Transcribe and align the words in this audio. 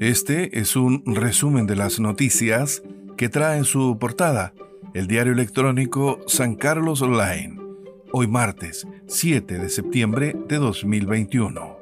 Este 0.00 0.58
es 0.58 0.76
un 0.76 1.02
resumen 1.04 1.66
de 1.66 1.76
las 1.76 2.00
noticias 2.00 2.82
que 3.18 3.28
trae 3.28 3.58
en 3.58 3.64
su 3.64 3.98
portada 3.98 4.54
el 4.94 5.06
diario 5.06 5.34
electrónico 5.34 6.20
San 6.26 6.54
Carlos 6.54 7.02
Online, 7.02 7.60
hoy 8.10 8.26
martes 8.26 8.86
7 9.08 9.58
de 9.58 9.68
septiembre 9.68 10.34
de 10.48 10.56
2021. 10.56 11.76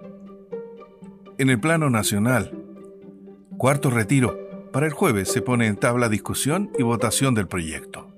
En 1.39 1.49
el 1.49 1.61
plano 1.61 1.91
nacional, 1.91 2.59
cuarto 3.57 3.89
retiro, 3.89 4.37
para 4.73 4.87
el 4.87 4.93
jueves 4.93 5.31
se 5.31 5.41
pone 5.41 5.69
en 5.69 5.77
tabla 5.77 6.09
discusión 6.09 6.73
y 6.77 6.83
votación 6.83 7.35
del 7.35 7.47
proyecto. 7.47 8.09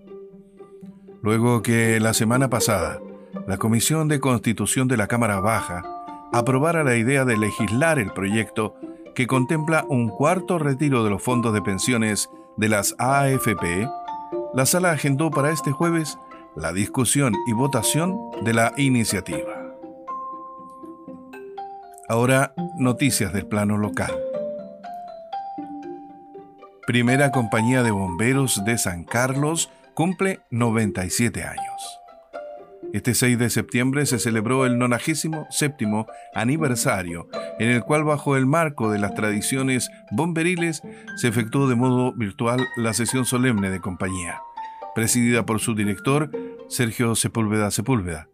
Luego 1.22 1.60
que 1.60 2.00
la 2.00 2.14
semana 2.14 2.48
pasada 2.48 3.02
la 3.46 3.58
Comisión 3.58 4.08
de 4.08 4.18
Constitución 4.18 4.88
de 4.88 4.96
la 4.96 5.08
Cámara 5.08 5.40
Baja 5.40 5.84
aprobara 6.32 6.84
la 6.84 6.96
idea 6.96 7.26
de 7.26 7.36
legislar 7.36 7.98
el 7.98 8.12
proyecto 8.12 8.76
que 9.20 9.26
contempla 9.26 9.84
un 9.90 10.08
cuarto 10.08 10.58
retiro 10.58 11.04
de 11.04 11.10
los 11.10 11.22
fondos 11.22 11.52
de 11.52 11.60
pensiones 11.60 12.30
de 12.56 12.70
las 12.70 12.94
AFP, 12.98 13.86
la 14.54 14.64
sala 14.64 14.92
agendó 14.92 15.30
para 15.30 15.50
este 15.50 15.72
jueves 15.72 16.16
la 16.56 16.72
discusión 16.72 17.34
y 17.46 17.52
votación 17.52 18.18
de 18.42 18.54
la 18.54 18.72
iniciativa. 18.78 19.76
Ahora, 22.08 22.54
noticias 22.78 23.34
del 23.34 23.46
plano 23.46 23.76
local. 23.76 24.18
Primera 26.86 27.30
compañía 27.30 27.82
de 27.82 27.90
bomberos 27.90 28.64
de 28.64 28.78
San 28.78 29.04
Carlos 29.04 29.70
cumple 29.92 30.40
97 30.48 31.44
años. 31.44 31.99
Este 32.92 33.14
6 33.14 33.38
de 33.38 33.50
septiembre 33.50 34.04
se 34.04 34.18
celebró 34.18 34.66
el 34.66 34.76
97 34.78 35.86
aniversario, 36.34 37.28
en 37.60 37.68
el 37.70 37.82
cual 37.82 38.02
bajo 38.02 38.36
el 38.36 38.46
marco 38.46 38.90
de 38.90 38.98
las 38.98 39.14
tradiciones 39.14 39.90
bomberiles 40.10 40.82
se 41.16 41.28
efectuó 41.28 41.68
de 41.68 41.76
modo 41.76 42.12
virtual 42.12 42.66
la 42.76 42.92
sesión 42.92 43.24
solemne 43.26 43.70
de 43.70 43.80
compañía, 43.80 44.40
presidida 44.94 45.46
por 45.46 45.60
su 45.60 45.76
director 45.76 46.30
Sergio 46.68 47.14
Sepúlveda 47.14 47.70
Sepúlveda, 47.70 48.28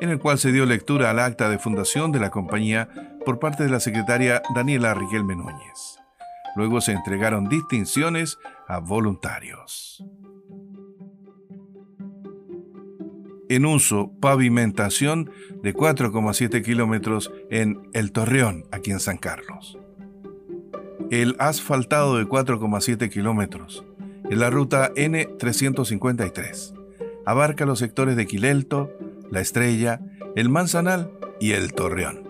en 0.00 0.10
el 0.10 0.18
cual 0.18 0.38
se 0.38 0.50
dio 0.50 0.66
lectura 0.66 1.10
al 1.10 1.20
acta 1.20 1.48
de 1.48 1.58
fundación 1.58 2.10
de 2.10 2.18
la 2.18 2.30
compañía 2.30 2.88
por 3.24 3.38
parte 3.38 3.62
de 3.62 3.70
la 3.70 3.78
secretaria 3.78 4.42
Daniela 4.54 4.94
Riquelme 4.94 5.36
Núñez. 5.36 6.00
Luego 6.56 6.80
se 6.80 6.92
entregaron 6.92 7.48
distinciones 7.48 8.36
a 8.66 8.78
voluntarios. 8.78 10.04
En 13.54 13.66
uso 13.66 14.12
pavimentación 14.20 15.30
de 15.62 15.74
4,7 15.74 16.64
kilómetros 16.64 17.32
en 17.50 17.80
El 17.92 18.12
Torreón, 18.12 18.64
aquí 18.70 18.92
en 18.92 19.00
San 19.00 19.18
Carlos. 19.18 19.78
El 21.10 21.36
asfaltado 21.38 22.16
de 22.16 22.24
4,7 22.24 23.10
kilómetros 23.10 23.84
en 24.30 24.38
la 24.38 24.48
ruta 24.48 24.92
N353 24.94 26.74
abarca 27.26 27.66
los 27.66 27.78
sectores 27.78 28.16
de 28.16 28.26
Quilelto, 28.26 28.90
La 29.30 29.40
Estrella, 29.40 30.00
El 30.34 30.48
Manzanal 30.48 31.10
y 31.38 31.52
El 31.52 31.74
Torreón. 31.74 32.22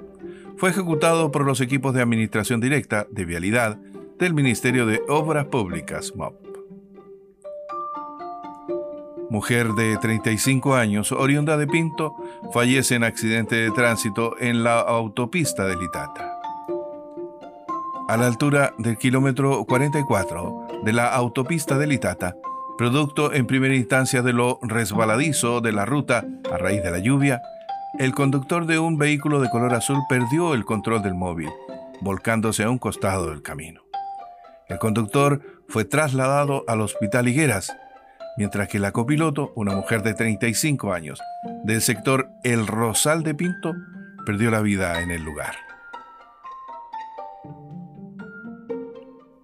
Fue 0.56 0.70
ejecutado 0.70 1.30
por 1.30 1.44
los 1.44 1.60
equipos 1.60 1.94
de 1.94 2.02
administración 2.02 2.60
directa 2.60 3.06
de 3.10 3.24
vialidad 3.24 3.78
del 4.18 4.34
Ministerio 4.34 4.86
de 4.86 5.00
Obras 5.08 5.46
Públicas, 5.46 6.14
MOP 6.16 6.51
mujer 9.32 9.72
de 9.72 9.96
35 9.96 10.74
años, 10.74 11.10
oriunda 11.10 11.56
de 11.56 11.66
Pinto, 11.66 12.14
fallece 12.52 12.96
en 12.96 13.02
accidente 13.02 13.56
de 13.56 13.70
tránsito 13.70 14.34
en 14.38 14.62
la 14.62 14.80
autopista 14.80 15.64
de 15.64 15.74
Litata. 15.74 16.38
A 18.08 18.18
la 18.18 18.26
altura 18.26 18.74
del 18.76 18.98
kilómetro 18.98 19.64
44 19.64 20.82
de 20.84 20.92
la 20.92 21.14
autopista 21.14 21.78
de 21.78 21.86
Litata, 21.86 22.36
producto 22.76 23.32
en 23.32 23.46
primera 23.46 23.74
instancia 23.74 24.20
de 24.20 24.34
lo 24.34 24.58
resbaladizo 24.60 25.62
de 25.62 25.72
la 25.72 25.86
ruta 25.86 26.26
a 26.52 26.58
raíz 26.58 26.82
de 26.82 26.90
la 26.90 26.98
lluvia, 26.98 27.40
el 27.98 28.12
conductor 28.12 28.66
de 28.66 28.78
un 28.78 28.98
vehículo 28.98 29.40
de 29.40 29.48
color 29.48 29.72
azul 29.72 30.00
perdió 30.10 30.52
el 30.52 30.66
control 30.66 31.00
del 31.02 31.14
móvil, 31.14 31.48
volcándose 32.02 32.64
a 32.64 32.70
un 32.70 32.76
costado 32.76 33.30
del 33.30 33.40
camino. 33.40 33.80
El 34.68 34.78
conductor 34.78 35.40
fue 35.68 35.86
trasladado 35.86 36.64
al 36.68 36.82
hospital 36.82 37.28
Higueras, 37.28 37.74
mientras 38.36 38.68
que 38.68 38.78
la 38.78 38.92
copiloto, 38.92 39.52
una 39.56 39.74
mujer 39.74 40.02
de 40.02 40.12
35 40.14 40.92
años, 40.92 41.20
del 41.64 41.80
sector 41.80 42.28
El 42.42 42.66
Rosal 42.66 43.22
de 43.22 43.34
Pinto, 43.34 43.72
perdió 44.24 44.50
la 44.50 44.60
vida 44.60 45.00
en 45.02 45.10
el 45.10 45.22
lugar. 45.22 45.54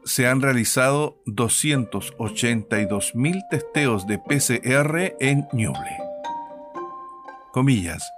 Se 0.04 0.26
han 0.26 0.40
realizado 0.40 1.18
282.000 1.26 3.44
testeos 3.50 4.06
de 4.06 4.18
PCR 4.18 5.14
en 5.20 5.46
Ñuble. 5.52 5.98
Comillas, 7.52 8.10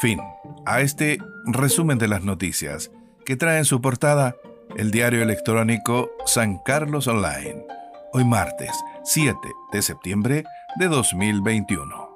Fin 0.01 0.21
a 0.65 0.81
este 0.81 1.19
resumen 1.47 1.99
de 1.99 2.09
las 2.09 2.23
noticias 2.23 2.91
que 3.25 3.37
trae 3.37 3.59
en 3.59 3.65
su 3.65 3.81
portada 3.81 4.37
el 4.77 4.91
diario 4.91 5.23
electrónico 5.23 6.11
San 6.25 6.59
Carlos 6.59 7.09
Online, 7.09 7.67
hoy 8.13 8.25
martes 8.25 8.71
7 9.05 9.37
de 9.73 9.83
septiembre 9.83 10.45
de 10.79 10.87
2021. 10.87 12.08